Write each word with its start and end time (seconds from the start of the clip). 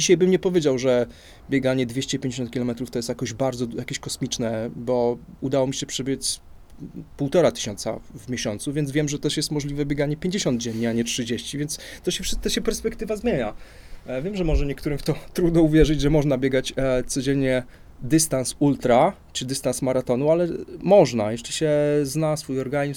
dzisiaj 0.00 0.16
bym 0.16 0.30
nie 0.30 0.38
powiedział, 0.38 0.78
że 0.78 1.06
bieganie 1.50 1.86
250 1.86 2.50
km 2.50 2.74
to 2.74 2.98
jest 2.98 3.08
jakoś 3.08 3.32
bardzo, 3.32 3.66
jakieś 3.76 3.98
kosmiczne, 3.98 4.70
bo 4.76 5.18
udało 5.40 5.66
mi 5.66 5.74
się 5.74 5.86
przebiec 5.86 6.40
półtora 7.16 7.52
tysiąca 7.52 8.00
w 8.14 8.28
miesiącu, 8.28 8.72
więc 8.72 8.90
wiem, 8.90 9.08
że 9.08 9.18
też 9.18 9.36
jest 9.36 9.50
możliwe 9.50 9.86
bieganie 9.86 10.16
50 10.16 10.60
dziennie, 10.60 10.88
a 10.88 10.92
nie 10.92 11.04
30, 11.04 11.58
więc 11.58 11.78
to 12.04 12.10
się, 12.10 12.24
to 12.42 12.48
się 12.48 12.60
perspektywa 12.60 13.16
zmienia. 13.16 13.54
E, 14.06 14.22
wiem, 14.22 14.36
że 14.36 14.44
może 14.44 14.66
niektórym 14.66 14.98
w 14.98 15.02
to 15.02 15.14
trudno 15.34 15.62
uwierzyć, 15.62 16.00
że 16.00 16.10
można 16.10 16.38
biegać 16.38 16.72
e, 16.76 17.04
codziennie 17.04 17.62
dystans 18.02 18.56
ultra, 18.58 19.12
czy 19.32 19.44
dystans 19.44 19.82
maratonu, 19.82 20.30
ale 20.30 20.48
można, 20.78 21.32
jeśli 21.32 21.52
się 21.52 21.70
zna 22.02 22.36
swój 22.36 22.60
organizm, 22.60 22.88